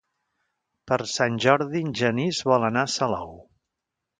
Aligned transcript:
Per 0.91 0.97
Sant 1.15 1.37
Jordi 1.45 1.81
en 1.89 1.91
Genís 2.01 2.41
vol 2.53 2.67
anar 2.71 2.85
a 2.89 2.93
Salou. 2.99 3.37